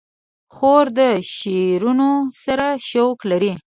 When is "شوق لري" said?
2.89-3.53